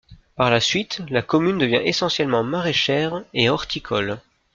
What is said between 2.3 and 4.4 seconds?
maraîchère et horticole.